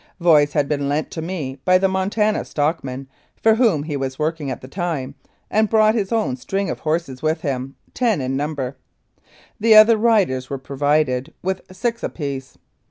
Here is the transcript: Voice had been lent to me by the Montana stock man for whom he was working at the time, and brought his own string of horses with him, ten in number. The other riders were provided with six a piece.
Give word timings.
Voice 0.19 0.53
had 0.53 0.67
been 0.67 0.89
lent 0.89 1.11
to 1.11 1.21
me 1.21 1.59
by 1.63 1.77
the 1.77 1.87
Montana 1.87 2.43
stock 2.43 2.83
man 2.83 3.05
for 3.39 3.53
whom 3.53 3.83
he 3.83 3.95
was 3.95 4.17
working 4.17 4.49
at 4.49 4.59
the 4.61 4.67
time, 4.67 5.13
and 5.51 5.69
brought 5.69 5.93
his 5.93 6.11
own 6.11 6.35
string 6.37 6.71
of 6.71 6.79
horses 6.79 7.21
with 7.21 7.41
him, 7.41 7.75
ten 7.93 8.19
in 8.19 8.35
number. 8.35 8.75
The 9.59 9.75
other 9.75 9.97
riders 9.97 10.49
were 10.49 10.57
provided 10.57 11.35
with 11.43 11.61
six 11.71 12.01
a 12.01 12.09
piece. 12.09 12.57